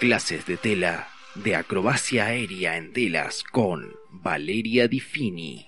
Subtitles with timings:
[0.00, 5.66] Clases de tela de acrobacia aérea en telas con Valeria Difini.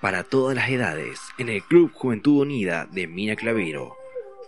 [0.00, 3.96] Para todas las edades, en el Club Juventud Unida de Mina Clavero.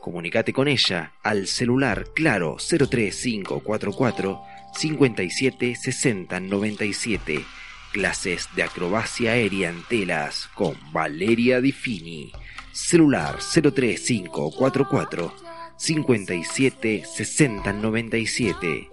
[0.01, 4.41] Comunicate con ella al celular claro 03544
[4.77, 7.45] 57 60 97.
[7.91, 12.31] Clases de acrobacia aérea en telas con Valeria Difini.
[12.71, 15.44] Celular 03544
[15.77, 18.89] 57 60 97.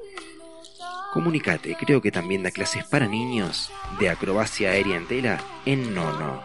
[1.13, 6.41] Comunicate, creo que también da clases para niños de acrobacia aérea en tela en Nono.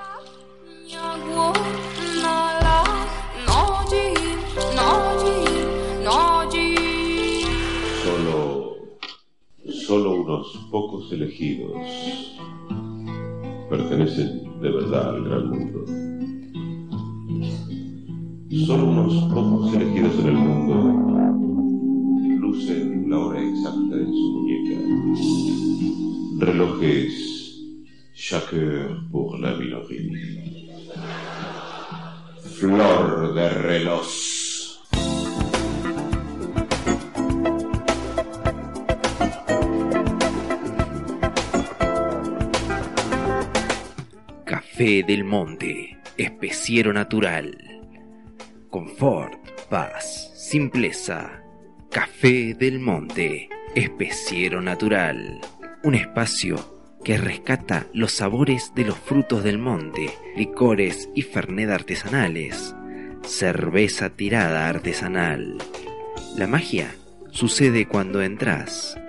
[8.03, 8.77] Solo,
[9.87, 11.73] solo unos pocos elegidos
[13.69, 16.05] pertenecen de verdad al gran mundo.
[18.65, 20.75] Solo unos pocos elegidos en el mundo
[22.41, 24.77] lucen la hora exacta en su muñeca.
[26.47, 27.27] Relojes
[28.15, 30.01] Chaque pour la minoría.
[32.59, 34.07] Flor de reloj.
[44.45, 47.75] Café del Monte, especiero natural.
[48.77, 49.38] Confort,
[49.70, 51.42] paz, simpleza.
[51.91, 55.41] Café del Monte, especiero natural.
[55.82, 56.56] Un espacio
[57.02, 62.77] que rescata los sabores de los frutos del monte, licores y fernet artesanales,
[63.24, 65.56] cerveza tirada artesanal.
[66.36, 66.94] La magia
[67.30, 69.00] sucede cuando entras.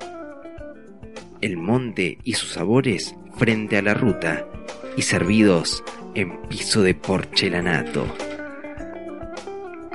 [1.41, 4.47] El monte y sus sabores frente a la ruta
[4.95, 5.83] y servidos
[6.15, 8.07] en piso de porcelanato.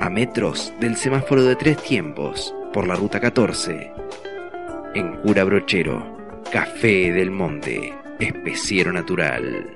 [0.03, 3.93] A metros del semáforo de tres tiempos por la ruta 14.
[4.95, 6.17] En Cura Brochero,
[6.51, 9.73] Café del Monte, especiero natural.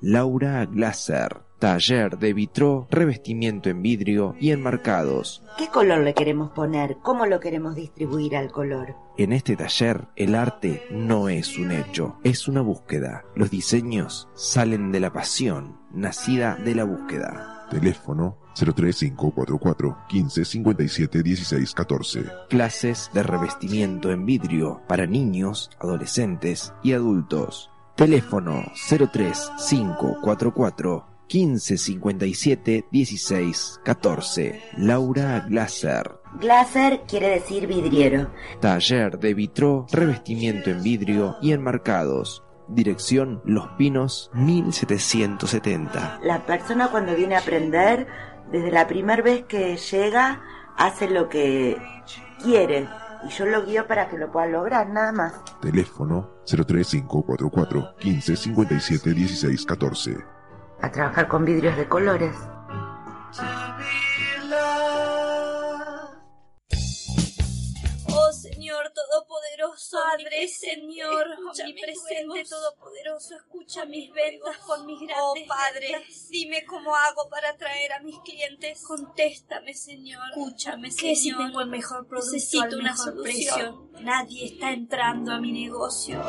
[0.00, 5.42] Laura Glaser, taller de vitró, revestimiento en vidrio y enmarcados.
[5.56, 6.98] ¿Qué color le queremos poner?
[7.02, 8.94] ¿Cómo lo queremos distribuir al color?
[9.16, 13.24] En este taller, el arte no es un hecho, es una búsqueda.
[13.34, 17.66] Los diseños salen de la pasión, nacida de la búsqueda.
[17.70, 22.24] Teléfono 03544 15 57 16 14.
[22.48, 27.70] Clases de revestimiento en vidrio para niños, adolescentes y adultos.
[27.94, 34.62] Teléfono 03544 1557 16 14.
[34.78, 36.18] Laura Glaser.
[36.40, 38.30] Glaser quiere decir vidriero.
[38.60, 42.42] Taller de vitró, revestimiento en vidrio y enmarcados.
[42.68, 46.20] Dirección Los Pinos 1770.
[46.22, 48.06] La persona cuando viene a aprender,
[48.52, 50.42] desde la primera vez que llega,
[50.76, 51.76] hace lo que
[52.42, 52.88] quiere.
[53.26, 55.32] Y yo lo guío para que lo pueda lograr, nada más.
[55.60, 60.37] Teléfono 03544 15 57 16 14.
[60.80, 62.34] A trabajar con vidrios de colores.
[68.10, 76.04] Oh Señor Todopoderoso, Padre, Señor, omnipresente Todopoderoso, escucha mis ventas con mis grandes Oh Padre,
[76.30, 78.82] dime cómo hago para atraer a mis clientes.
[78.86, 80.22] Contéstame, Señor.
[80.30, 81.10] Escúchame, Señor.
[81.10, 83.90] ¿Qué si tengo el mejor producto Necesito al una mejor solución.
[84.00, 86.22] Nadie está entrando a mi negocio.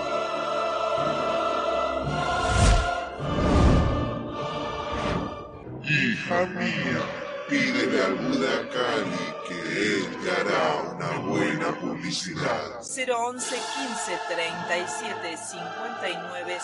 [5.90, 7.02] Hija mía,
[7.50, 12.80] pídele al Buda Kali que él te hará una buena publicidad.
[12.80, 16.60] 011 15 37 59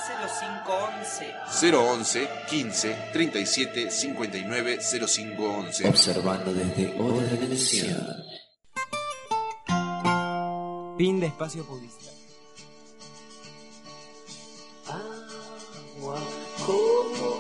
[1.58, 5.90] 0511 011 15 37 59 0511.
[5.90, 8.06] Observando desde otra dimensión.
[11.00, 12.14] Fin de espacio publicitario.
[14.88, 16.20] Agua,
[16.64, 17.35] como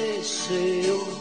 [0.00, 1.19] te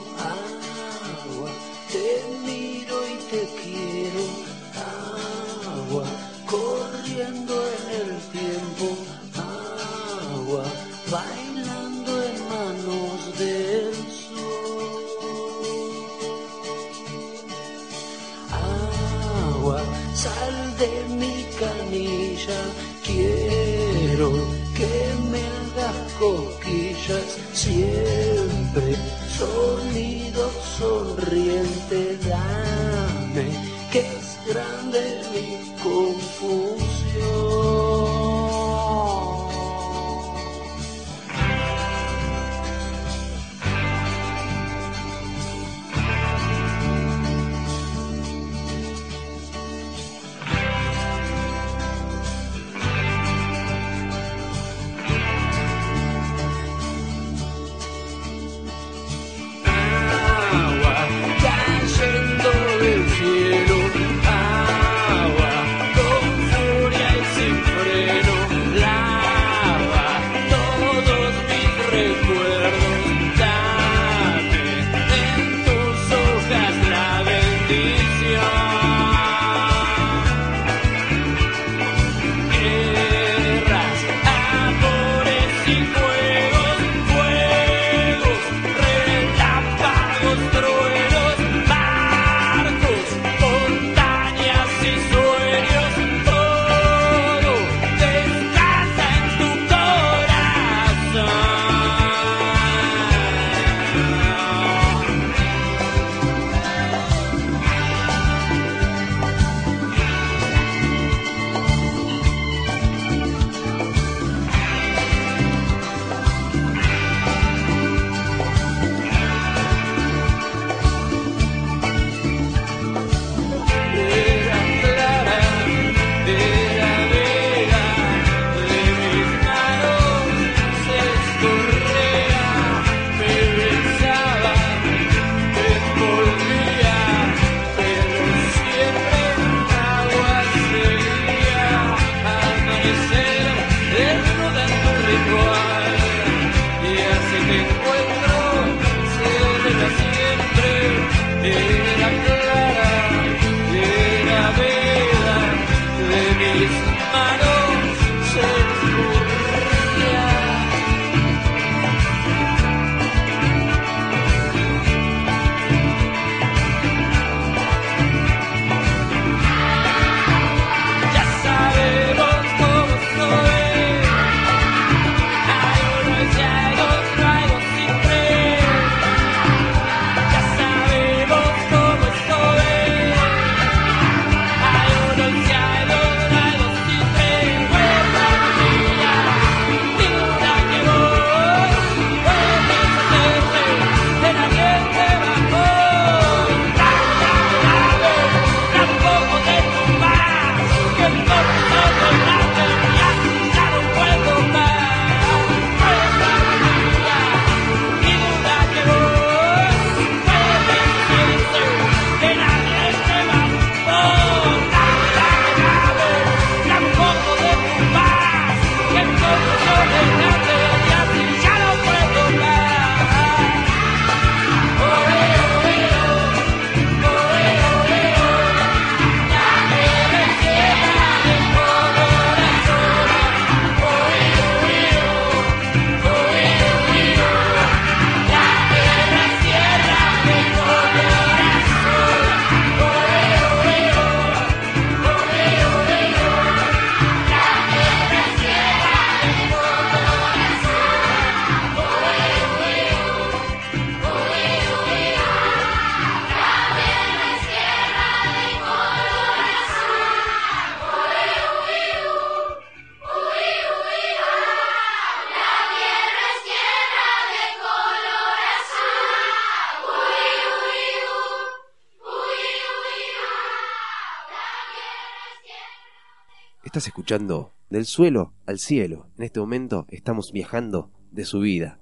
[276.79, 279.07] Estás escuchando Del suelo al cielo.
[279.17, 281.77] En este momento estamos viajando de su vida.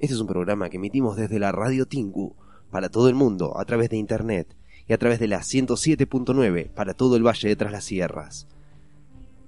[0.00, 2.34] Este es un programa que emitimos desde la Radio Tingu
[2.68, 4.56] para todo el mundo a través de internet
[4.88, 8.48] y a través de la 107.9 para todo el Valle de Tras las Sierras.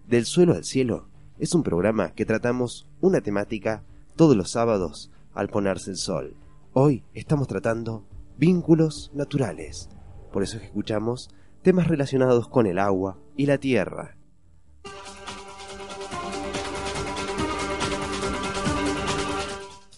[0.06, 1.08] Del suelo al cielo
[1.40, 3.82] es un programa que tratamos una temática
[4.14, 6.36] todos los sábados al ponerse el sol.
[6.72, 8.04] Hoy estamos tratando
[8.38, 9.88] vínculos naturales.
[10.32, 11.30] Por eso es que escuchamos
[11.62, 14.13] temas relacionados con el agua y la tierra.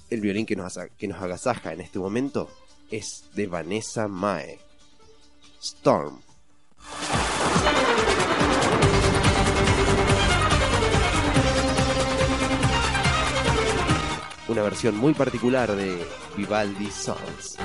[0.09, 2.49] El violín que nos, que nos agasaja en este momento
[2.91, 4.59] es de Vanessa Mae.
[5.61, 6.21] Storm.
[14.49, 17.57] Una versión muy particular de Vivaldi Songs.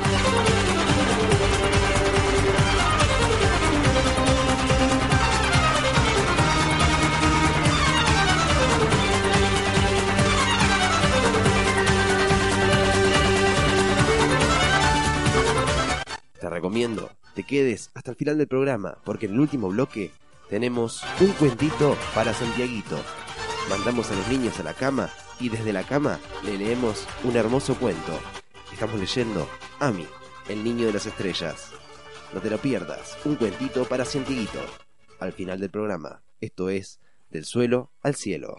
[16.62, 20.12] Recomiendo te quedes hasta el final del programa, porque en el último bloque
[20.48, 23.00] tenemos un cuentito para Santiaguito.
[23.68, 27.74] Mandamos a los niños a la cama y desde la cama le leemos un hermoso
[27.74, 28.20] cuento.
[28.72, 29.50] Estamos leyendo
[29.80, 30.06] Ami,
[30.50, 31.72] el niño de las estrellas.
[32.32, 34.60] No te lo pierdas, un cuentito para Santiaguito.
[35.20, 37.00] Al final del programa, esto es
[37.32, 38.56] Del suelo al cielo.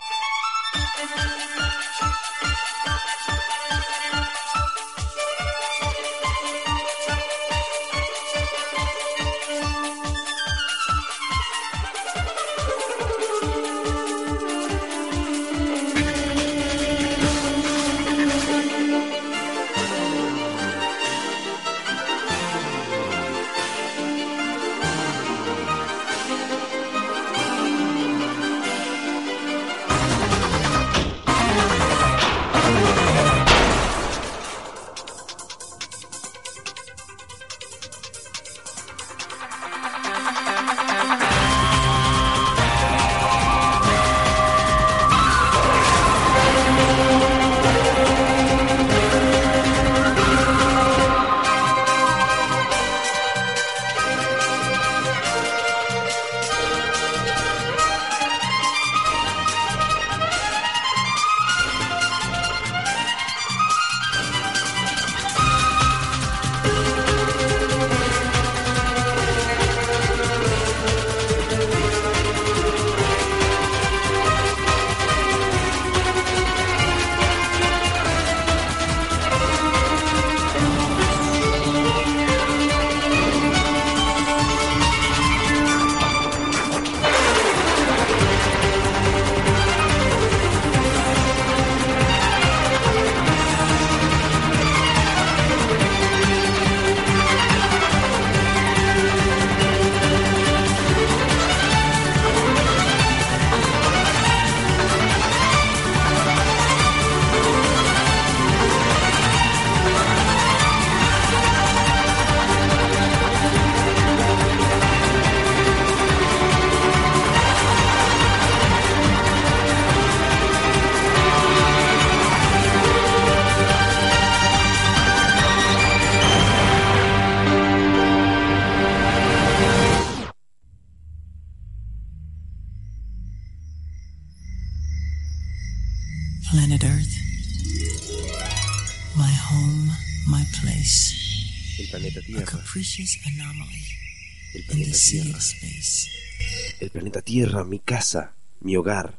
[147.02, 149.18] Planeta Tierra, mi casa, mi hogar.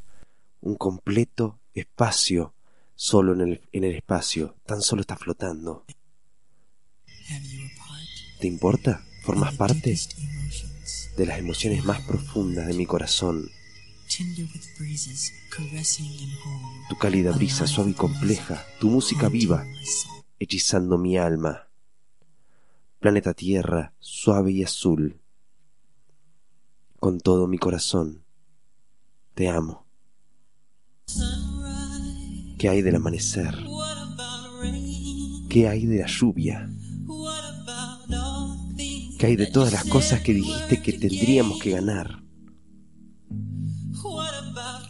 [0.61, 2.53] Un completo espacio,
[2.95, 4.55] solo en el, en el espacio.
[4.65, 5.83] Tan solo está flotando.
[8.39, 9.03] ¿Te importa?
[9.23, 9.99] ¿Formas parte
[11.17, 13.51] de las emociones más profundas de mi corazón?
[16.87, 19.65] Tu cálida brisa suave y compleja, tu música viva,
[20.39, 21.67] hechizando mi alma.
[22.99, 25.19] Planeta Tierra, suave y azul.
[27.03, 28.23] Con todo mi corazón,
[29.33, 29.85] te amo.
[32.57, 33.53] ¿Qué hay del amanecer?
[35.49, 36.69] ¿Qué hay de la lluvia?
[39.19, 42.23] ¿Qué hay de todas las cosas que dijiste que tendríamos que ganar?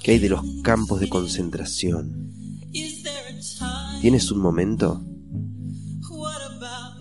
[0.04, 2.30] ¿Qué hay de los campos de concentración?
[4.02, 5.04] ¿Tienes un momento?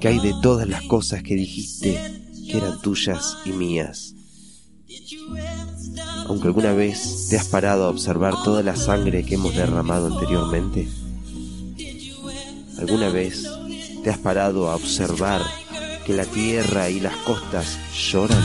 [0.00, 2.00] ¿Qué hay de todas las cosas que dijiste
[2.50, 4.14] que eran tuyas y mías?
[6.26, 10.88] Aunque alguna vez te has parado a observar toda la sangre que hemos derramado anteriormente.
[12.78, 13.44] ¿Alguna vez
[14.02, 15.42] te has parado a observar
[16.06, 18.42] que la tierra y las costas lloran?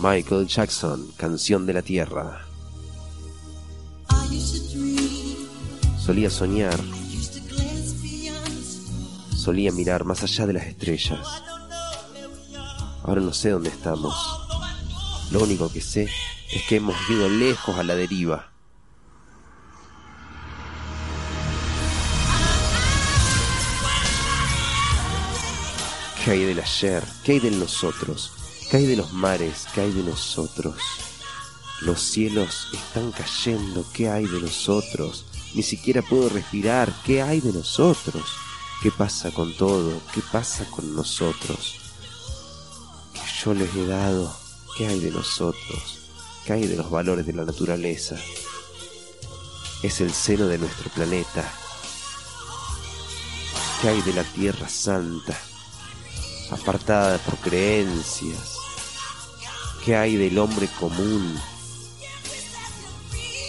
[0.00, 2.47] Michael Jackson, Canción de la Tierra.
[6.08, 6.80] Solía soñar,
[9.36, 11.18] solía mirar más allá de las estrellas.
[13.02, 14.14] Ahora no sé dónde estamos.
[15.30, 16.08] Lo único que sé
[16.50, 18.50] es que hemos ido lejos a la deriva.
[26.24, 27.04] ¿Qué hay del ayer?
[27.22, 28.32] ¿Qué hay de nosotros?
[28.70, 29.66] ¿Qué hay de los mares?
[29.74, 30.80] ¿Qué hay de nosotros?
[31.82, 33.84] Los cielos están cayendo.
[33.92, 35.26] ¿Qué hay de nosotros?
[35.54, 36.92] Ni siquiera puedo respirar.
[37.04, 38.24] ¿Qué hay de nosotros?
[38.82, 40.00] ¿Qué pasa con todo?
[40.14, 41.76] ¿Qué pasa con nosotros?
[43.12, 44.34] ¿Qué yo les he dado?
[44.76, 45.98] ¿Qué hay de nosotros?
[46.44, 48.16] ¿Qué hay de los valores de la naturaleza?
[49.82, 51.50] Es el seno de nuestro planeta.
[53.80, 55.36] ¿Qué hay de la Tierra Santa?
[56.50, 58.56] Apartada por creencias.
[59.84, 61.36] ¿Qué hay del hombre común?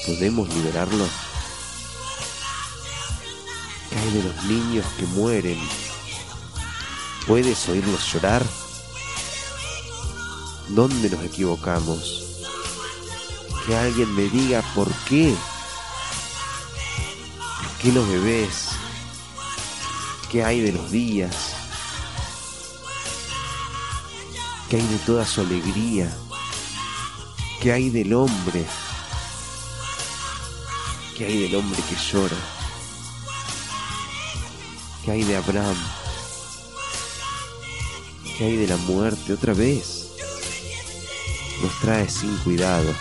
[0.06, 1.06] ¿Podemos liberarlo?
[3.90, 5.60] ¿Qué hay de los niños que mueren?
[7.26, 8.46] ¿Puedes oírlos llorar?
[10.70, 12.24] ¿Dónde nos equivocamos?
[13.66, 15.36] Que alguien me diga por qué.
[17.58, 18.70] ¿Por qué los bebés?
[20.32, 21.56] ¿Qué hay de los días?
[24.70, 26.16] ¿Qué hay de toda su alegría?
[27.60, 28.66] ¿Qué hay del hombre?
[31.18, 32.59] ¿Qué hay del hombre que llora?
[35.04, 35.78] ¿Qué hay de Abraham?
[38.38, 40.10] ¿Qué hay de la muerte otra vez?
[41.62, 42.94] Nos trae sin cuidado.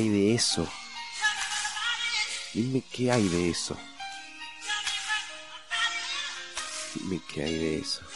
[0.00, 0.66] Hay de eso.
[2.54, 3.76] Dime qué hay de eso.
[6.94, 8.09] Dime qué hay de eso.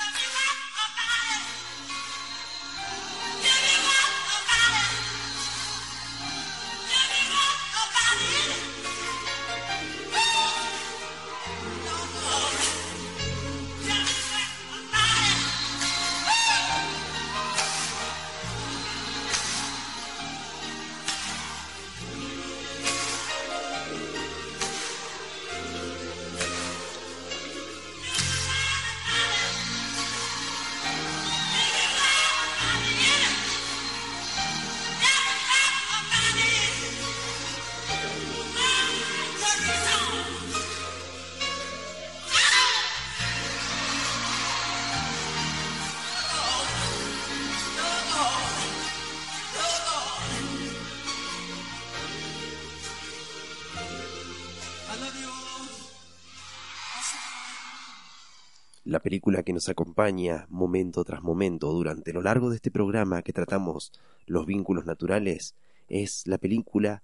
[58.94, 63.32] La película que nos acompaña momento tras momento durante lo largo de este programa que
[63.32, 63.90] tratamos
[64.24, 65.56] los vínculos naturales
[65.88, 67.02] es la película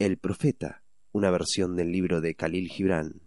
[0.00, 3.22] El Profeta, una versión del libro de Khalil Gibran.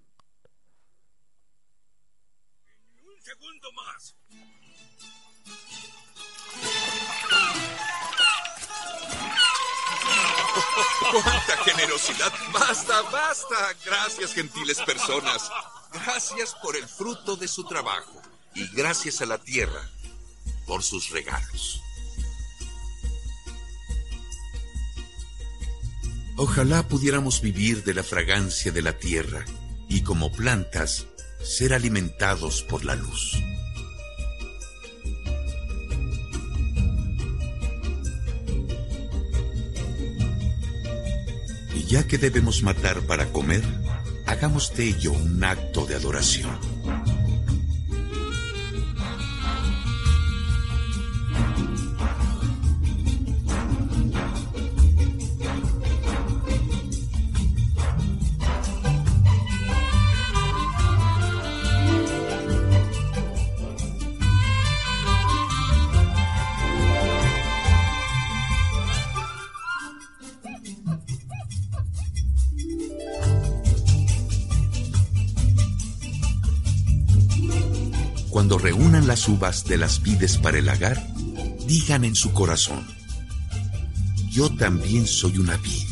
[3.02, 4.14] Un segundo más.
[11.14, 12.34] ¡Cuánta generosidad!
[12.52, 13.56] ¡Basta, basta!
[13.86, 15.50] Gracias, gentiles personas.
[15.94, 18.22] Gracias por el fruto de su trabajo.
[18.56, 19.82] Y gracias a la tierra
[20.66, 21.82] por sus regalos.
[26.36, 29.44] Ojalá pudiéramos vivir de la fragancia de la tierra
[29.90, 31.06] y como plantas
[31.44, 33.38] ser alimentados por la luz.
[41.76, 43.64] Y ya que debemos matar para comer,
[44.30, 46.79] hagamos de ello un acto de adoración.
[79.20, 81.06] Las uvas de las vides para el lagar,
[81.68, 82.88] digan en su corazón,
[84.30, 85.84] yo también soy una vid,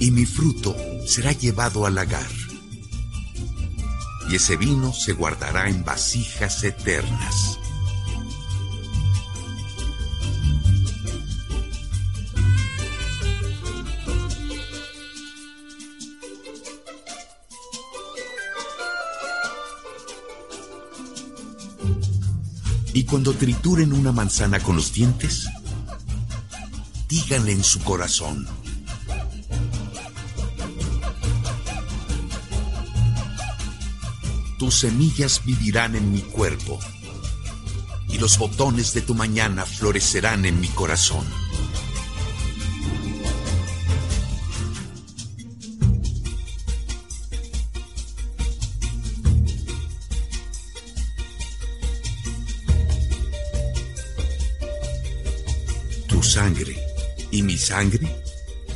[0.00, 0.74] y mi fruto
[1.06, 2.26] será llevado al lagar,
[4.30, 7.55] y ese vino se guardará en vasijas eternas.
[23.08, 25.48] Cuando trituren una manzana con los dientes,
[27.08, 28.46] díganle en su corazón,
[34.58, 36.78] tus semillas vivirán en mi cuerpo
[38.08, 41.24] y los botones de tu mañana florecerán en mi corazón.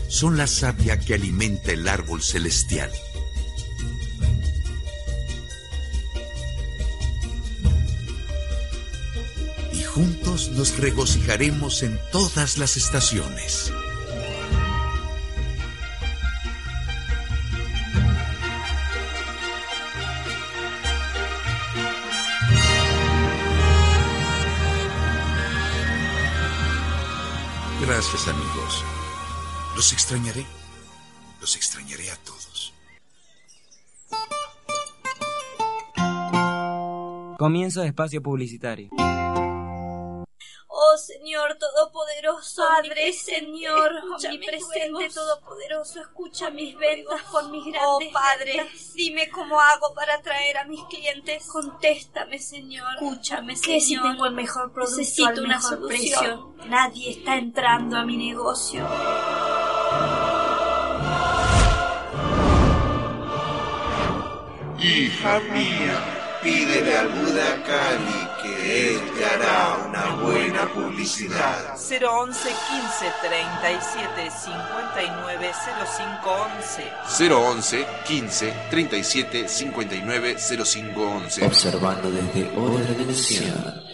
[0.09, 2.91] Son la savia que alimenta el árbol celestial.
[9.73, 13.73] Y juntos nos regocijaremos en todas las estaciones.
[27.81, 28.85] Gracias amigos.
[29.81, 30.45] Los extrañaré.
[31.41, 32.75] Los extrañaré a todos.
[37.39, 38.91] Comienzo de espacio publicitario.
[40.83, 48.69] Oh Señor Todopoderoso, Padre, Señor, omnipresente Todopoderoso, escucha mis ventas con mis grandes Oh Padre,
[48.95, 51.47] dime cómo hago para atraer a mis clientes.
[51.47, 52.97] Contéstame, Señor.
[52.97, 53.79] Escúchame, Señor.
[53.79, 56.57] ¿Qué si tengo el mejor producto Necesito al una mejor solución.
[56.67, 58.87] Nadie está entrando a mi negocio.
[64.83, 71.77] Hija mía, pídele al Buda Kali que él te hará una buena publicidad.
[71.77, 75.53] 011 15 37 59
[75.85, 76.31] 05
[77.11, 81.47] 11 011 15 37 59 05 11.
[81.47, 83.90] Observando desde otra dimensión.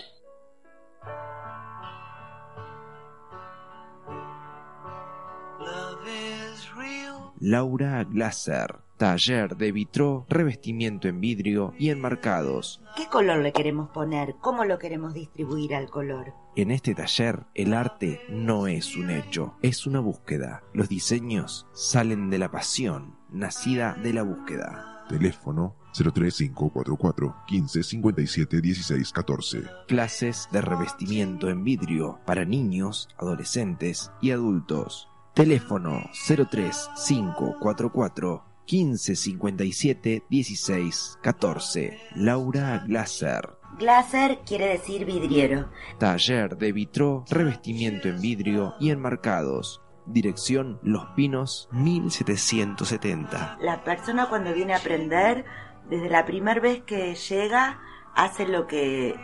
[7.38, 12.80] Laura Glaser, taller de vitro, revestimiento en vidrio y enmarcados.
[12.96, 14.36] ¿Qué color le queremos poner?
[14.40, 16.32] ¿Cómo lo queremos distribuir al color?
[16.56, 20.62] En este taller, el arte no es un hecho, es una búsqueda.
[20.72, 25.04] Los diseños salen de la pasión, nacida de la búsqueda.
[25.08, 29.62] Teléfono 03544 15 57 16 14.
[29.86, 35.08] Clases de revestimiento en vidrio para niños, adolescentes y adultos.
[35.36, 42.00] Teléfono 03544 15 57 16 14.
[42.14, 43.58] Laura Glaser.
[43.78, 45.68] Glaser quiere decir vidriero.
[45.98, 49.82] Taller de vitro, revestimiento en vidrio y enmarcados.
[50.06, 53.58] Dirección Los Pinos 1770.
[53.60, 55.44] La persona cuando viene a aprender,
[55.90, 57.78] desde la primera vez que llega,
[58.14, 59.14] hace lo que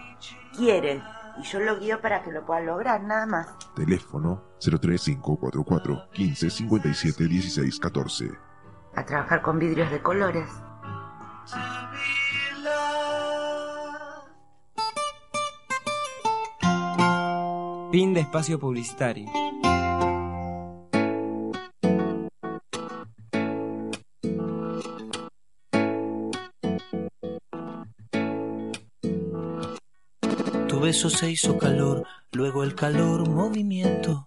[0.54, 1.02] quiere.
[1.38, 3.48] Y yo lo guío para que lo pueda lograr, nada más.
[3.74, 8.30] Teléfono 03544 15 57 16 14.
[8.94, 10.48] A trabajar con vidrios de colores.
[17.90, 19.28] Fin de espacio publicitario.
[30.68, 34.26] Tu beso se hizo calor, luego el calor movimiento,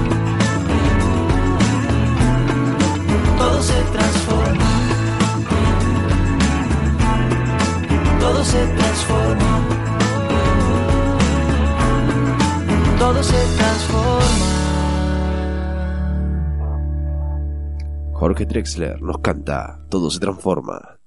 [3.61, 4.69] Todo se transforma.
[8.19, 9.67] Todo se transforma.
[12.97, 14.47] Todo se transforma.
[18.13, 21.00] Jorge Drexler nos canta Todo se transforma.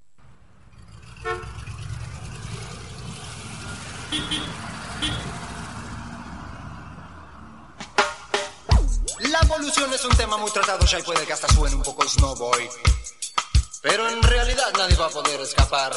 [15.14, 15.92] Poder escapar.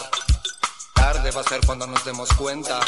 [0.93, 2.79] Tarde va a ser cuando nos demos cuenta.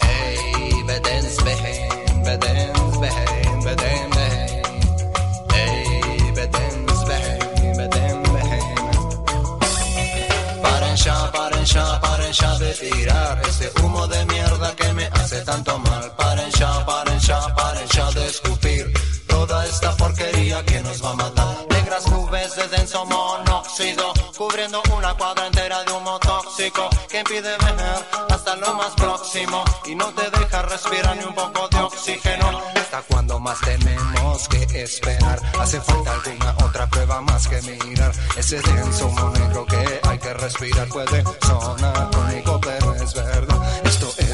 [0.00, 4.62] Ey, bedens behen, bedens behen, beden behen.
[5.54, 6.82] Ey, bedens.
[10.62, 15.42] Paren ya, paren ya, paren ya de tirar ese humo de mierda que me hace
[15.42, 16.14] tanto mal.
[16.16, 18.92] Paren ya, paren ya, paren ya de escupir
[19.26, 21.56] toda esta porquería que nos va a matar.
[21.70, 24.11] Negras nubes de denso monóxido,
[24.70, 27.76] una cuadra entera de humo tóxico que impide ver
[28.30, 32.62] hasta lo más próximo y no te deja respirar ni un poco de oxígeno.
[32.76, 38.12] Hasta cuando más tenemos que esperar, hace falta alguna otra prueba más que mirar.
[38.36, 43.51] Ese denso humo negro que hay que respirar puede sonar cómico, pero es verdad.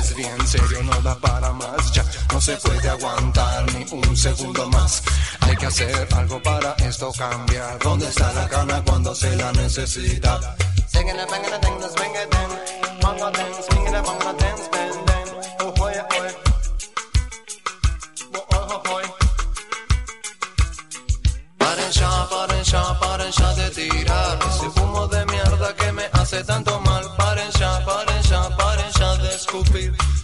[0.08, 2.02] Es bien serio, no da para más ya.
[2.32, 5.02] No se puede aguantar ni un segundo más.
[5.40, 7.78] Hay que hacer algo para esto cambiar.
[7.80, 10.40] ¿Dónde está la cana cuando se la necesita?
[21.58, 26.42] Paren ya, paren ya, paren ya de tirar ese humo de mierda que me hace
[26.44, 26.87] tanto mal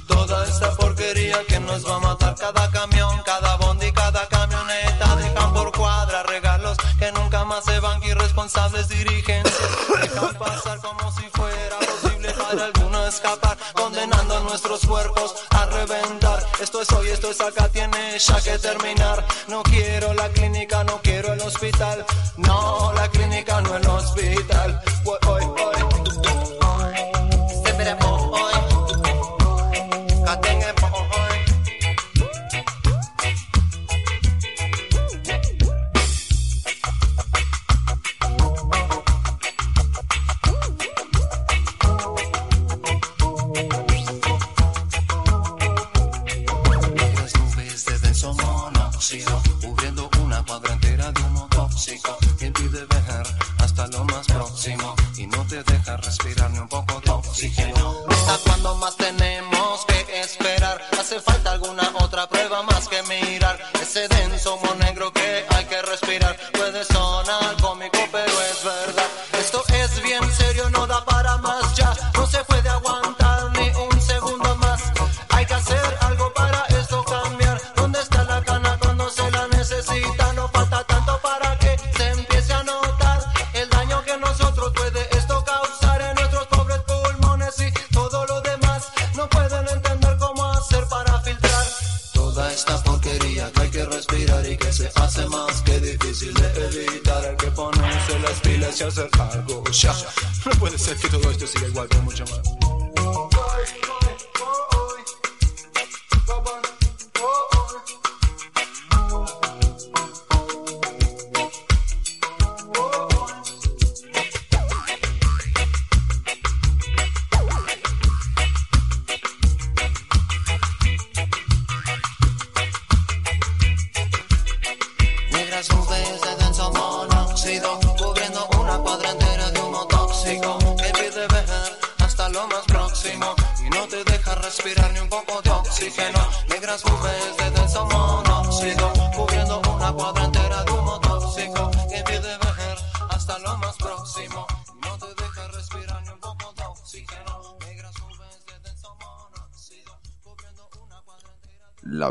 [0.06, 5.16] toda esta porquería que nos va a matar cada camión, cada bondi, cada camioneta.
[5.16, 9.58] Dejan por cuadra regalos que nunca más se van, irresponsables dirigencias.
[10.02, 16.44] Dejan pasar como si fuera posible para alguno escapar, condenando a nuestros cuerpos a reventar.
[16.60, 19.24] Esto es hoy, esto es acá, tiene ya que terminar.
[19.48, 22.04] No quiero la clínica, no quiero el hospital.
[22.36, 24.82] No, la clínica no el hospital.
[25.02, 25.18] Pues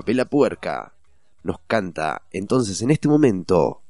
[0.04, 0.92] Capela Puerca.
[1.44, 3.83] Nos canta entonces en este momento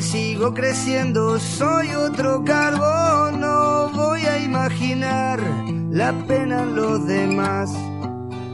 [0.00, 5.40] sigo creciendo, soy otro carbón, no voy a imaginar
[5.90, 7.70] la pena en los demás.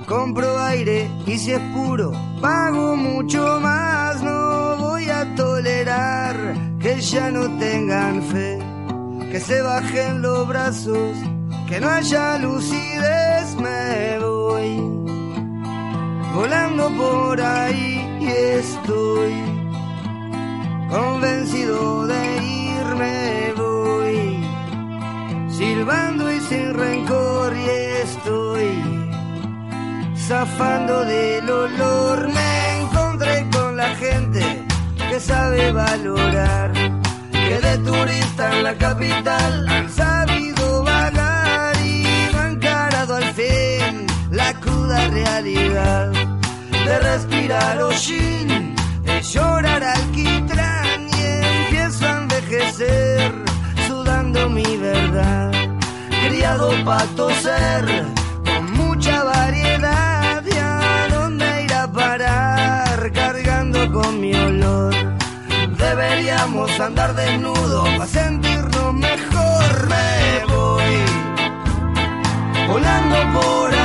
[0.07, 6.37] Compro aire y si es puro, pago mucho más, no voy a tolerar
[6.79, 8.59] que ya no tengan fe,
[9.31, 11.17] que se bajen los brazos,
[11.69, 14.81] que no haya lucidez, me voy.
[16.35, 19.54] Volando por ahí y estoy
[20.95, 24.47] convencido de irme voy,
[25.51, 27.69] silbando y sin rencor y
[28.05, 28.69] estoy,
[30.17, 34.65] zafando del olor, me encontré con la gente
[35.09, 36.73] que sabe valorar,
[37.33, 42.07] que de turista en la capital han sabido vagar y
[42.39, 46.13] han carado al fin la cruda realidad
[46.87, 50.74] de respirar hollín, de llorar alquitrán
[52.45, 53.33] envejecer,
[53.87, 55.51] sudando mi verdad.
[56.27, 58.05] Criado para toser,
[58.45, 63.13] con mucha variedad, ¿y a dónde irá parar?
[63.13, 64.95] Cargando con mi olor.
[65.77, 69.89] Deberíamos andar desnudos para sentirnos mejor.
[69.89, 71.05] Me voy
[72.69, 73.84] volando por ahí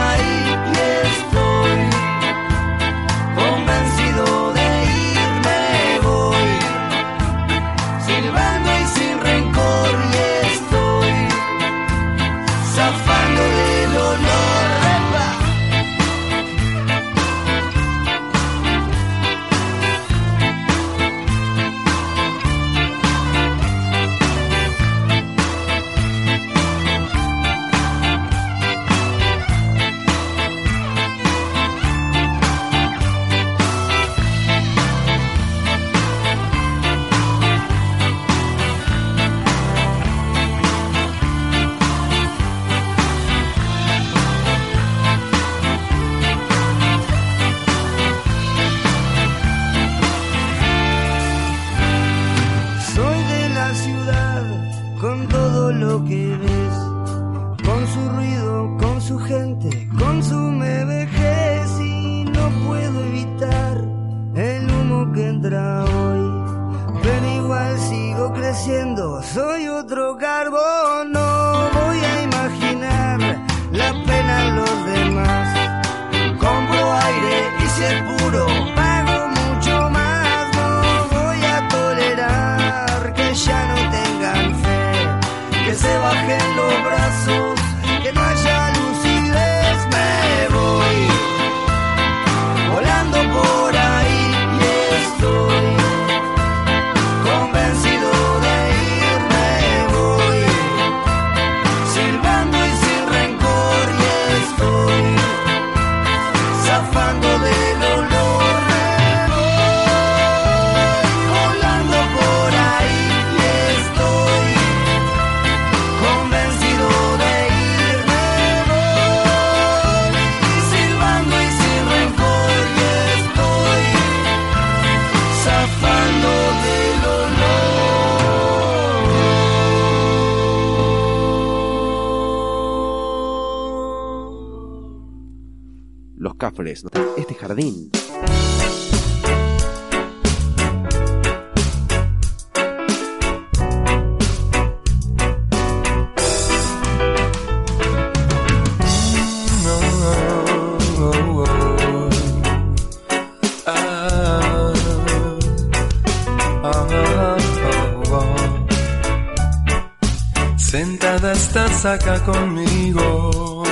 [161.10, 163.64] Sentada estás acá conmigo,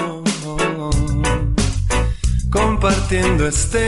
[2.50, 3.86] compartiendo este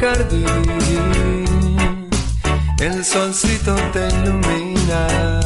[0.00, 2.08] jardín.
[2.80, 5.40] El solcito te ilumina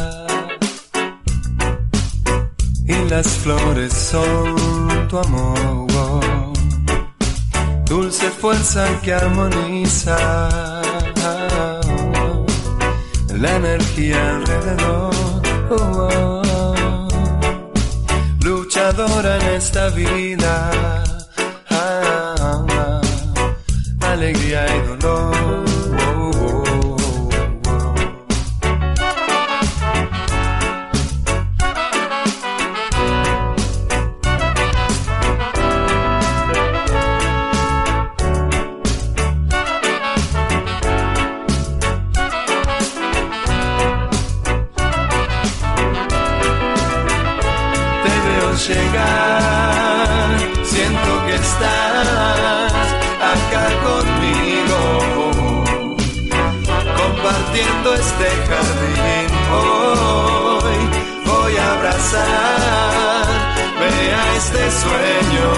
[2.87, 6.53] y las flores son tu amor,
[7.87, 10.39] dulce fuerza que armoniza
[13.41, 16.48] la energía alrededor.
[18.89, 21.05] Luchadora en esta vida,
[57.59, 59.29] compartiendo este jardín.
[59.53, 60.79] Hoy
[61.27, 62.25] voy a abrazarme
[64.15, 65.49] a este sueño,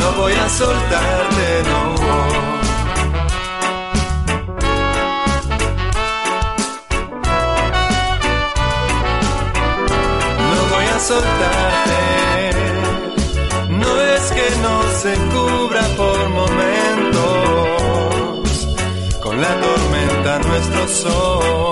[0.00, 1.82] no voy a soltarte, no.
[10.54, 12.00] no voy a soltarte.
[13.68, 16.61] No es que no se cubra por momentos
[20.22, 21.71] tormenta nuestro sol.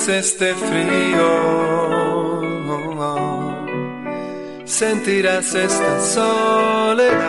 [0.00, 2.40] Sentirás este frío,
[4.64, 7.20] sentirás esta soledad.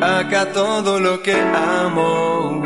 [0.00, 2.62] Acá todo lo que amo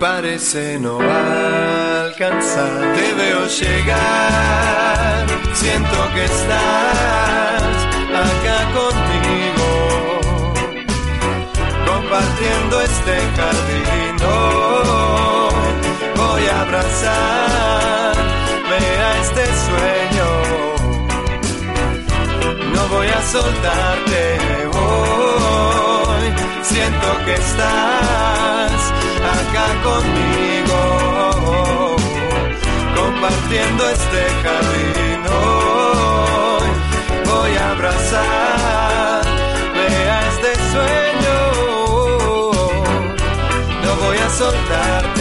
[0.00, 2.94] parece no alcanzar.
[2.96, 7.86] Te veo llegar, siento que estás
[8.24, 9.66] acá conmigo
[11.86, 14.05] compartiendo este jardín.
[14.22, 15.50] Oh,
[16.16, 18.16] voy a abrazarme
[18.76, 20.28] a este sueño.
[22.74, 24.38] No voy a soltarte
[24.72, 26.26] hoy.
[26.62, 28.80] Siento que estás
[29.34, 30.80] acá conmigo,
[32.94, 35.20] compartiendo este jardín.
[37.24, 39.28] Voy a abrazarme
[40.10, 41.05] a este sueño
[44.38, 45.15] no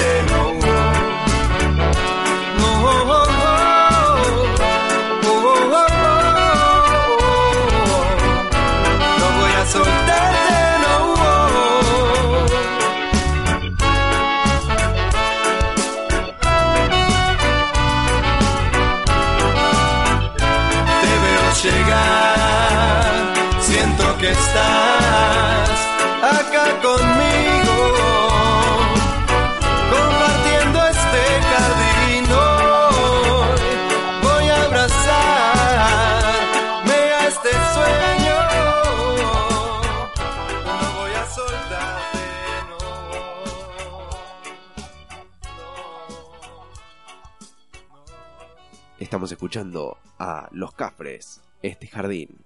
[49.06, 52.44] Estamos escuchando a Los Cafres, este jardín.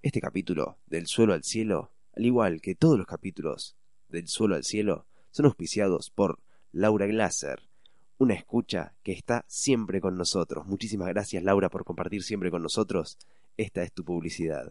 [0.00, 3.76] Este capítulo, Del suelo al cielo, al igual que todos los capítulos
[4.08, 6.38] Del suelo al cielo, son auspiciados por
[6.72, 7.60] Laura Glasser,
[8.16, 10.64] una escucha que está siempre con nosotros.
[10.64, 13.18] Muchísimas gracias Laura por compartir siempre con nosotros.
[13.58, 14.64] Esta es tu publicidad.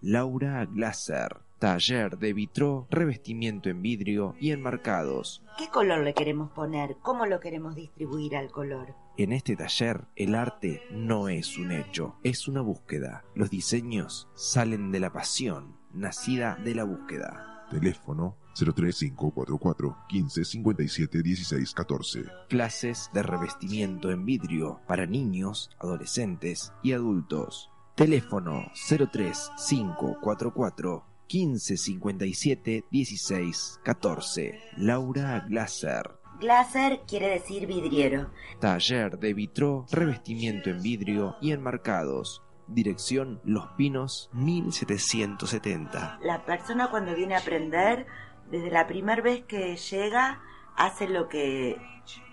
[0.00, 5.42] Laura Glasser, taller de vitro, revestimiento en vidrio y enmarcados.
[5.56, 6.98] ¿Qué color le queremos poner?
[7.00, 8.94] ¿Cómo lo queremos distribuir al color?
[9.16, 13.24] En este taller, el arte no es un hecho, es una búsqueda.
[13.34, 17.64] Los diseños salen de la pasión, nacida de la búsqueda.
[17.70, 22.24] Teléfono 03544 15 57 16 14.
[22.50, 27.70] Clases de revestimiento en vidrio para niños, adolescentes y adultos.
[27.94, 34.60] Teléfono 03544 15 57 16 14.
[34.76, 36.18] Laura Glasser.
[36.40, 38.30] Glaser quiere decir vidriero.
[38.60, 42.42] Taller de vitro, revestimiento en vidrio y enmarcados.
[42.66, 46.18] Dirección Los Pinos 1770.
[46.22, 48.06] La persona cuando viene a aprender,
[48.50, 50.42] desde la primera vez que llega,
[50.76, 51.76] hace lo que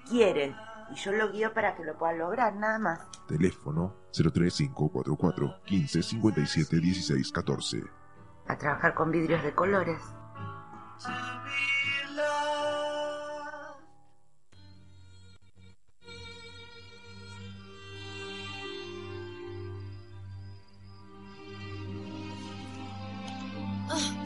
[0.10, 0.56] quiere.
[0.92, 3.00] Y yo lo guío para que lo pueda lograr, nada más.
[3.28, 8.01] Teléfono 03544 15 57 16 14.
[8.48, 10.02] A trabajar con vidrios de colores.
[23.92, 24.20] Almitra,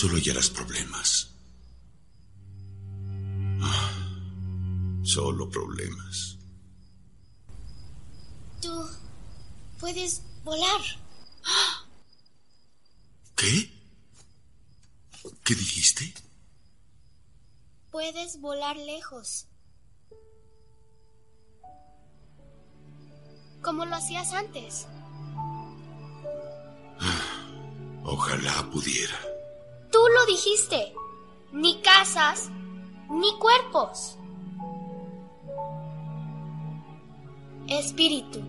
[0.00, 1.28] solo hallarás problemas.
[3.60, 3.92] Ah,
[5.02, 6.38] solo problemas.
[8.62, 8.88] Tú
[9.78, 10.80] puedes volar.
[13.36, 13.70] ¿Qué?
[15.44, 16.14] ¿Qué dijiste?
[17.90, 19.48] Puedes volar lejos.
[23.60, 24.86] Como lo hacías antes.
[28.02, 29.29] Ojalá pudiera.
[29.90, 30.94] Tú lo dijiste.
[31.52, 32.50] Ni casas,
[33.08, 34.16] ni cuerpos.
[37.68, 38.40] Espíritu.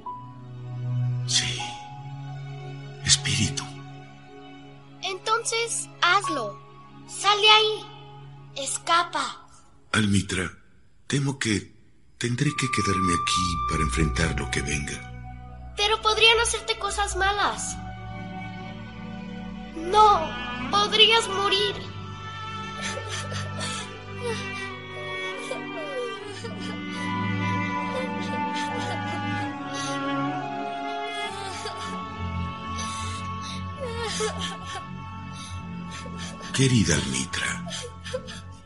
[1.27, 1.57] Sí.
[3.05, 3.63] Espíritu.
[5.01, 6.59] Entonces, hazlo.
[7.07, 7.85] Sal de ahí.
[8.55, 9.47] Escapa.
[9.91, 10.51] Almitra,
[11.07, 11.73] temo que
[12.17, 15.73] tendré que quedarme aquí para enfrentar lo que venga.
[15.75, 17.75] Pero podrían hacerte cosas malas.
[19.75, 21.75] No, podrías morir.
[36.53, 37.65] Querida Almitra,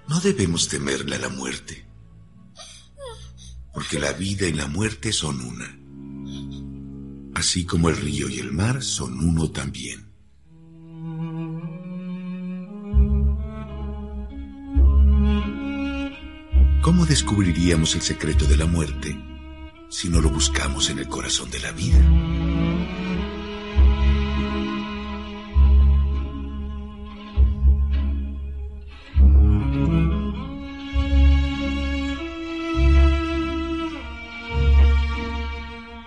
[0.10, 1.88] no debemos temerle a la muerte,
[3.74, 8.84] porque la vida y la muerte son una, así como el río y el mar
[8.84, 10.05] son uno también.
[16.86, 19.20] ¿Cómo descubriríamos el secreto de la muerte
[19.90, 21.98] si no lo buscamos en el corazón de la vida?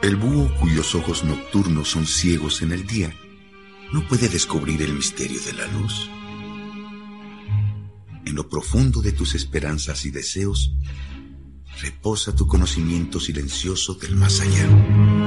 [0.00, 3.12] El búho cuyos ojos nocturnos son ciegos en el día
[3.92, 6.08] no puede descubrir el misterio de la luz.
[8.38, 10.70] Lo profundo de tus esperanzas y deseos
[11.82, 15.17] reposa tu conocimiento silencioso del más allá.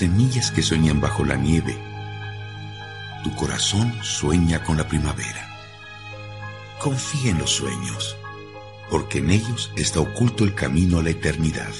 [0.00, 1.76] Semillas que sueñan bajo la nieve,
[3.22, 5.46] tu corazón sueña con la primavera.
[6.80, 8.16] Confía en los sueños,
[8.90, 11.74] porque en ellos está oculto el camino a la eternidad.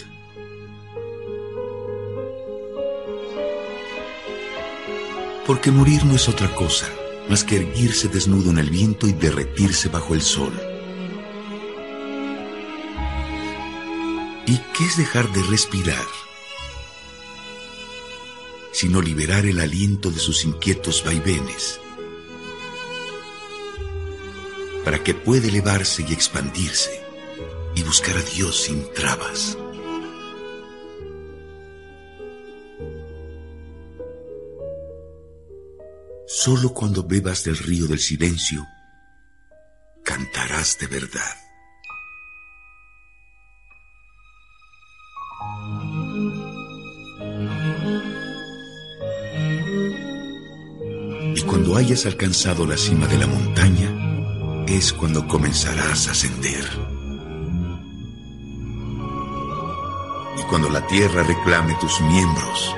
[5.47, 6.91] Porque morir no es otra cosa
[7.31, 10.53] más que erguirse desnudo en el viento y derretirse bajo el sol.
[14.45, 16.05] ¿Y qué es dejar de respirar?
[18.81, 21.79] Sino liberar el aliento de sus inquietos vaivenes,
[24.87, 27.05] para que pueda elevarse y expandirse
[27.75, 29.59] y buscar a Dios sin trabas.
[36.27, 38.67] Solo cuando bebas del río del silencio,
[40.03, 41.50] cantarás de verdad.
[51.71, 56.65] Cuando hayas alcanzado la cima de la montaña, es cuando comenzarás a ascender.
[60.37, 62.75] Y cuando la tierra reclame tus miembros,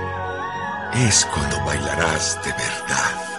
[0.95, 3.32] es cuando bailarás de verdad.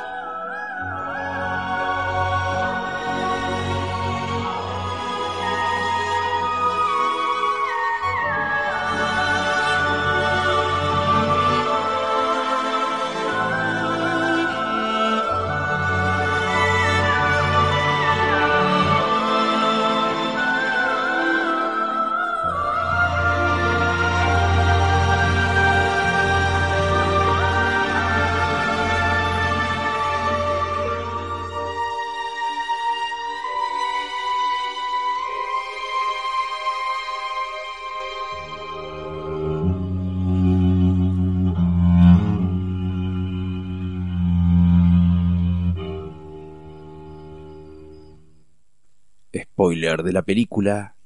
[50.04, 50.98] De la película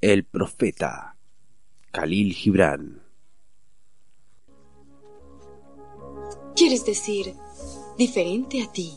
[0.00, 1.14] El Profeta,
[1.92, 3.02] Khalil Gibran.
[6.56, 7.34] ¿Quieres decir
[7.98, 8.94] diferente a ti?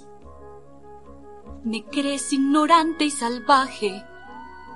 [1.66, 4.02] Me crees ignorante y salvaje.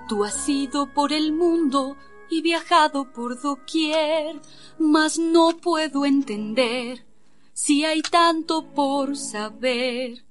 [0.10, 1.96] Tú has ido por el mundo
[2.30, 4.42] y viajado por doquier,
[4.78, 7.06] mas no puedo entender
[7.54, 10.24] si hay tanto por saber.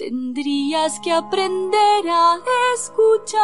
[0.00, 2.38] Tendrías que aprender a
[2.74, 3.42] escuchar.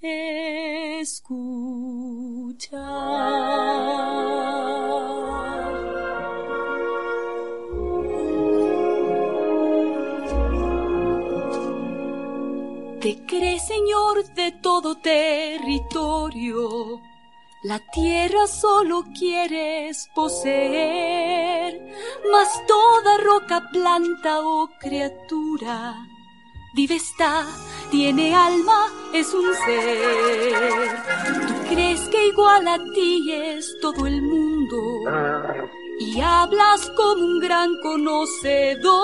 [0.00, 1.34] Escuchar.
[13.02, 15.92] Te crees señor de todo territorio.
[17.64, 21.53] La tierra solo quieres poseer,
[22.30, 25.94] mas toda roca, planta o criatura
[26.74, 26.98] vive
[27.90, 31.02] tiene alma, es un ser.
[31.46, 35.04] Tú crees que igual a ti es todo el mundo
[36.00, 38.94] y hablas como un gran conocedor,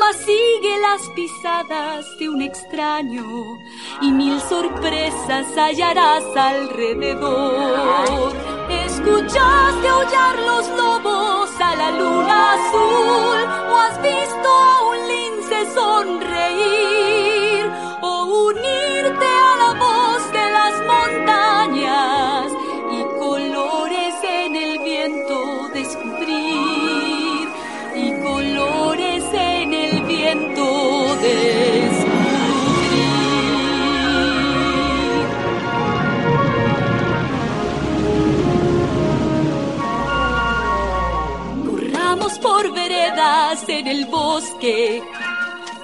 [0.00, 3.58] mas sigue las pisadas de un extraño
[4.00, 8.32] y mil sorpresas hallarás alrededor.
[8.68, 13.38] ¿Escuchaste aullar los lobos a la luna azul
[13.70, 17.64] o has visto a un lince sonreír
[18.00, 18.85] o unirte
[43.68, 45.02] en el bosque,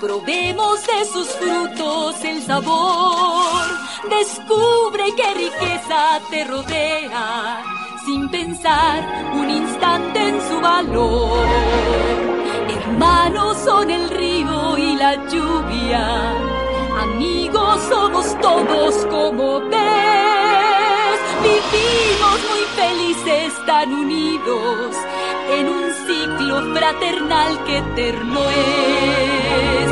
[0.01, 3.65] probemos de sus frutos el sabor,
[4.09, 7.61] descubre qué riqueza te rodea
[8.05, 9.03] sin pensar
[9.35, 11.45] un instante en su valor.
[12.69, 16.35] Hermanos son el río y la lluvia,
[17.01, 21.19] amigos somos todos como ves.
[21.43, 24.97] Vivimos muy felices tan unidos
[25.51, 29.89] en un ciclo fraternal que eterno es.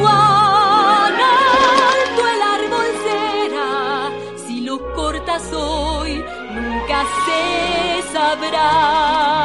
[0.00, 4.10] Cuán alto el árbol será
[4.46, 9.35] si lo cortas hoy nunca se sabrá.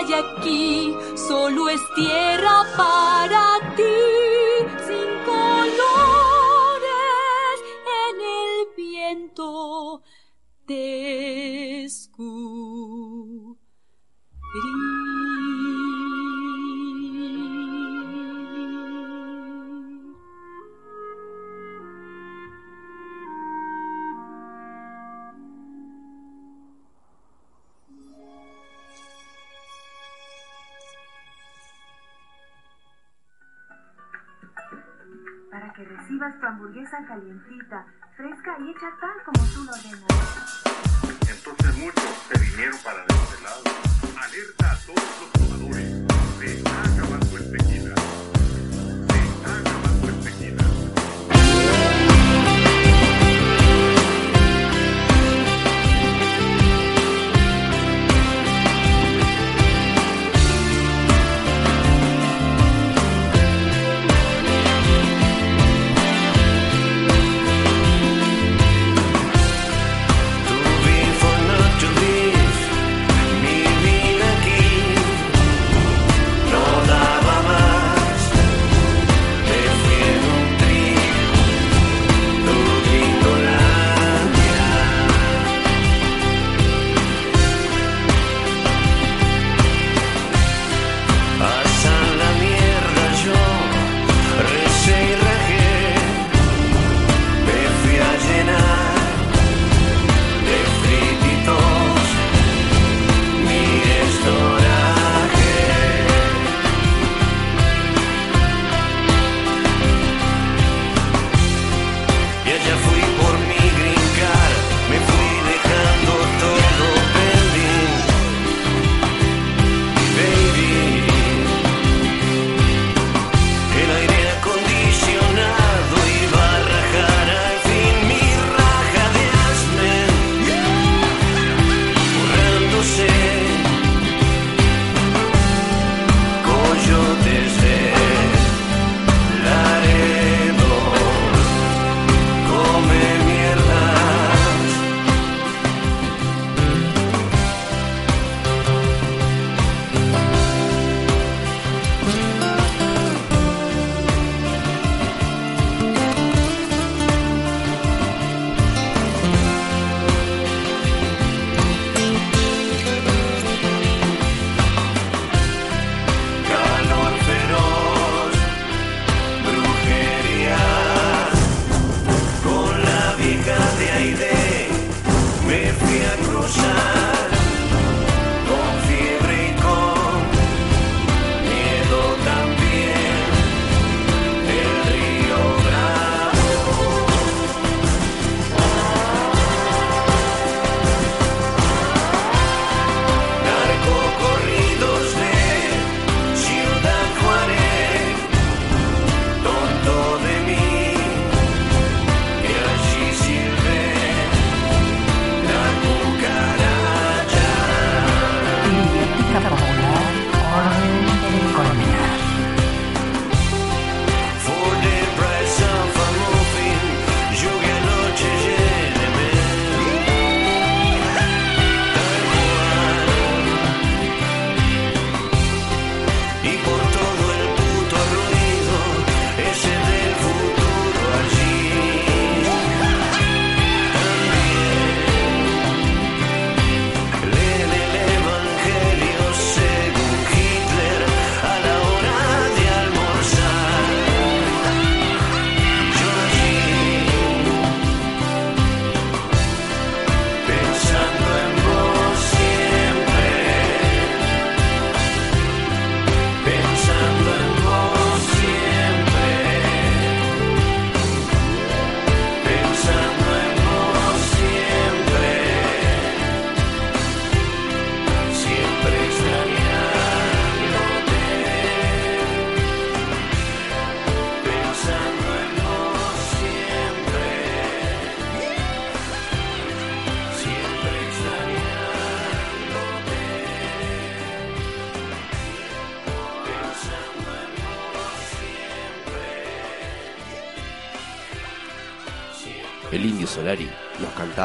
[0.00, 3.82] hay aquí solo es tierra para ti,
[4.86, 6.40] sin colores
[8.08, 10.02] en el viento
[10.66, 11.20] te.
[36.20, 40.62] recibas tu hamburguesa calientita, fresca y hecha tal como tú lo ordenas.
[41.28, 43.62] Entonces muchos se vinieron para este lado.
[44.20, 45.39] Alerta a todos los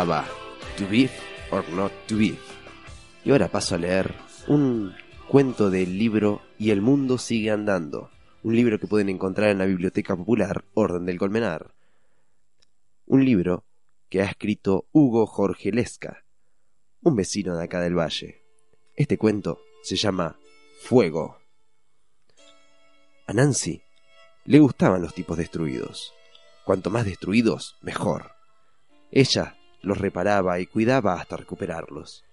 [0.05, 0.27] llamaba
[0.77, 1.09] To Be
[1.51, 2.37] or Not To Be.
[3.23, 4.13] Y ahora paso a leer
[4.47, 4.93] un
[5.27, 8.11] cuento del libro Y el mundo sigue andando,
[8.43, 11.73] un libro que pueden encontrar en la Biblioteca Popular Orden del Colmenar.
[13.07, 13.65] Un libro
[14.09, 16.23] que ha escrito Hugo Jorge Lesca,
[17.01, 18.43] un vecino de acá del valle.
[18.95, 20.37] Este cuento se llama
[20.81, 21.39] Fuego.
[23.25, 23.81] A Nancy
[24.45, 26.13] le gustaban los tipos destruidos.
[26.63, 28.31] Cuanto más destruidos, mejor.
[29.11, 29.55] Ella
[29.85, 32.23] los reparaba y cuidaba hasta recuperarlos.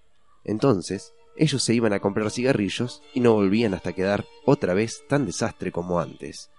[0.43, 5.25] Entonces, ellos se iban a comprar cigarrillos y no volvían hasta quedar otra vez tan
[5.25, 6.49] desastre como antes.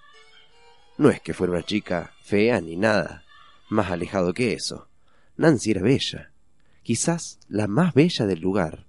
[0.97, 3.25] No es que fuera una chica fea ni nada,
[3.69, 4.89] más alejado que eso.
[5.37, 6.31] Nancy era bella,
[6.83, 8.87] quizás la más bella del lugar,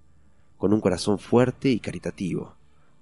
[0.58, 2.56] con un corazón fuerte y caritativo,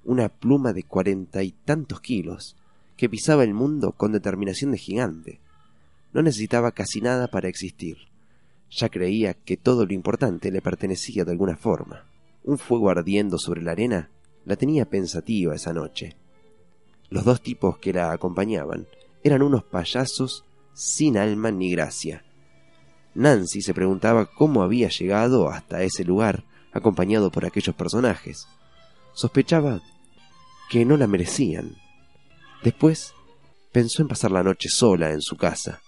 [0.05, 2.55] una pluma de cuarenta y tantos kilos,
[2.97, 5.39] que pisaba el mundo con determinación de gigante.
[6.13, 7.97] No necesitaba casi nada para existir.
[8.75, 12.05] Ya creía que todo lo importante le pertenecía de alguna forma.
[12.43, 14.09] Un fuego ardiendo sobre la arena
[14.45, 16.17] la tenía pensativa esa noche.
[17.09, 18.87] Los dos tipos que la acompañaban
[19.23, 20.43] eran unos payasos
[20.73, 22.25] sin alma ni gracia.
[23.13, 28.47] Nancy se preguntaba cómo había llegado hasta ese lugar acompañado por aquellos personajes.
[29.13, 29.83] Sospechaba
[30.71, 31.75] que no la merecían.
[32.63, 33.13] Después
[33.71, 35.79] pensó en pasar la noche sola en su casa.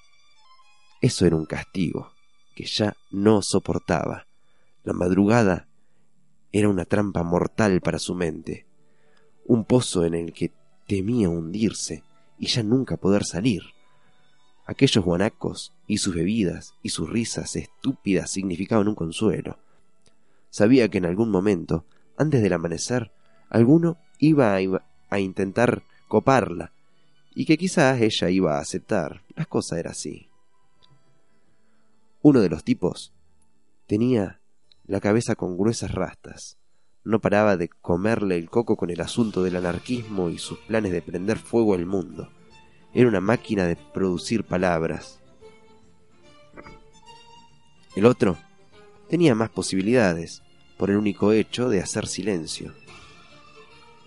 [1.01, 2.14] Eso era un castigo
[2.55, 4.25] que ya no soportaba.
[4.83, 5.67] La madrugada
[6.51, 8.65] era una trampa mortal para su mente,
[9.45, 10.51] un pozo en el que
[10.87, 12.03] temía hundirse
[12.39, 13.61] y ya nunca poder salir.
[14.65, 19.59] Aquellos guanacos y sus bebidas y sus risas estúpidas significaban un consuelo.
[20.49, 21.85] Sabía que en algún momento,
[22.17, 23.11] antes del amanecer,
[23.49, 26.71] alguno iba a, intentar coparla
[27.35, 29.21] y que quizás ella iba a aceptar.
[29.35, 30.29] Las cosas eran así.
[32.27, 33.13] Uno de los tipos
[33.85, 34.41] tenía
[34.87, 36.57] la cabeza con gruesas rastas.
[37.03, 41.03] No paraba de comerle el coco con el asunto del anarquismo y sus planes de
[41.03, 42.31] prender fuego al mundo.
[42.95, 45.19] Era una máquina de producir palabras.
[47.95, 48.37] El otro
[49.07, 50.41] tenía más posibilidades
[50.79, 52.73] por el único hecho de hacer silencio.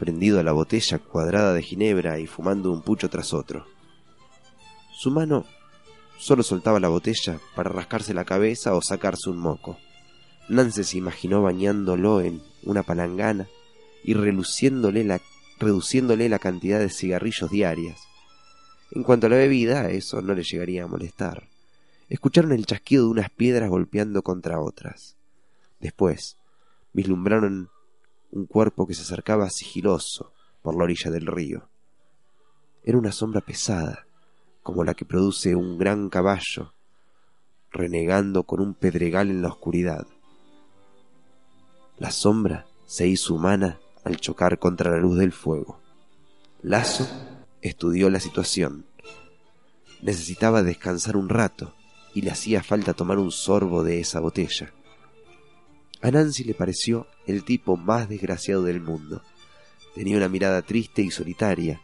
[0.00, 3.64] Prendido a la botella cuadrada de ginebra y fumando un pucho tras otro.
[4.92, 5.44] Su mano
[6.18, 9.78] solo soltaba la botella para rascarse la cabeza o sacarse un moco.
[10.48, 13.48] Nance se imaginó bañándolo en una palangana
[14.02, 15.20] y reluciéndole la,
[15.58, 18.00] reduciéndole la cantidad de cigarrillos diarias.
[18.90, 21.48] En cuanto a la bebida, eso no le llegaría a molestar.
[22.08, 25.16] Escucharon el chasquido de unas piedras golpeando contra otras.
[25.78, 26.38] Después,
[26.92, 27.68] vislumbraron
[28.30, 31.68] un cuerpo que se acercaba sigiloso por la orilla del río.
[32.82, 34.07] Era una sombra pesada,
[34.62, 36.72] como la que produce un gran caballo,
[37.70, 40.06] renegando con un pedregal en la oscuridad.
[41.98, 45.80] La sombra se hizo humana al chocar contra la luz del fuego.
[46.62, 47.06] Lazo
[47.60, 48.86] estudió la situación.
[50.02, 51.74] Necesitaba descansar un rato
[52.14, 54.72] y le hacía falta tomar un sorbo de esa botella.
[56.00, 59.22] A Nancy le pareció el tipo más desgraciado del mundo.
[59.94, 61.80] Tenía una mirada triste y solitaria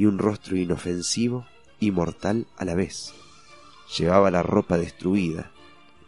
[0.00, 1.46] y un rostro inofensivo
[1.78, 3.12] y mortal a la vez.
[3.98, 5.50] Llevaba la ropa destruida,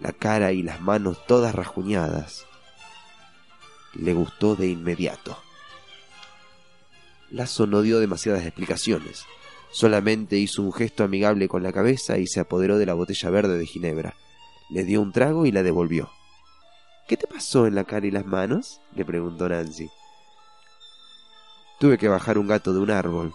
[0.01, 2.47] la cara y las manos todas rajuñadas.
[3.93, 5.37] Le gustó de inmediato.
[7.29, 9.27] Lazo no dio demasiadas explicaciones.
[9.73, 13.59] Solamente hizo un gesto amigable con la cabeza y se apoderó de la botella verde
[13.59, 14.15] de Ginebra.
[14.71, 16.11] Le dio un trago y la devolvió.
[17.09, 18.81] ¿Qué te pasó en la cara y las manos?
[18.95, 19.91] le preguntó Nancy.
[21.79, 23.35] Tuve que bajar un gato de un árbol.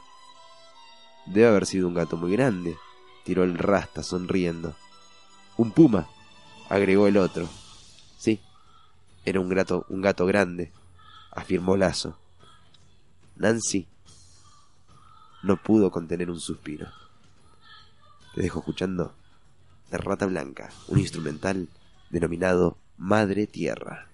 [1.27, 2.77] Debe haber sido un gato muy grande,
[3.23, 4.75] tiró el rasta sonriendo.
[5.57, 6.07] Un puma,
[6.69, 7.47] agregó el otro.
[8.17, 8.39] Sí,
[9.25, 10.71] era un gato, un gato grande,
[11.31, 12.17] afirmó Lazo.
[13.35, 13.87] Nancy
[15.43, 16.87] no pudo contener un suspiro.
[18.33, 19.13] Te dejo escuchando
[19.91, 21.69] de Rata Blanca, un instrumental
[22.09, 24.06] denominado Madre Tierra.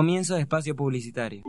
[0.00, 1.42] Comienzo de espacio publicitario.